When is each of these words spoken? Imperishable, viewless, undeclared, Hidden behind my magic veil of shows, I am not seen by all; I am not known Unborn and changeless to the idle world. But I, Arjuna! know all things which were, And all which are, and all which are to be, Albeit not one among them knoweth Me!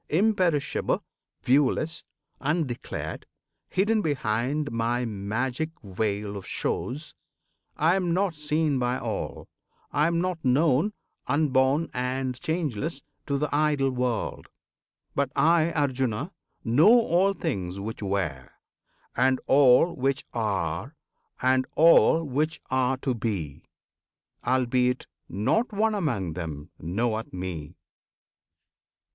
Imperishable, 0.09 1.03
viewless, 1.43 2.03
undeclared, 2.39 3.27
Hidden 3.69 4.01
behind 4.01 4.71
my 4.71 5.05
magic 5.05 5.69
veil 5.83 6.35
of 6.35 6.47
shows, 6.47 7.13
I 7.77 7.93
am 7.97 8.11
not 8.11 8.33
seen 8.33 8.79
by 8.79 8.97
all; 8.97 9.47
I 9.91 10.07
am 10.07 10.19
not 10.19 10.43
known 10.43 10.93
Unborn 11.27 11.91
and 11.93 12.41
changeless 12.41 13.03
to 13.27 13.37
the 13.37 13.47
idle 13.55 13.91
world. 13.91 14.47
But 15.13 15.31
I, 15.35 15.71
Arjuna! 15.73 16.33
know 16.63 16.99
all 17.01 17.33
things 17.33 17.79
which 17.79 18.01
were, 18.01 18.49
And 19.15 19.39
all 19.45 19.95
which 19.95 20.25
are, 20.33 20.95
and 21.43 21.67
all 21.75 22.23
which 22.23 22.59
are 22.71 22.97
to 22.97 23.13
be, 23.13 23.65
Albeit 24.43 25.05
not 25.29 25.71
one 25.71 25.93
among 25.93 26.33
them 26.33 26.71
knoweth 26.79 27.31
Me! 27.31 27.75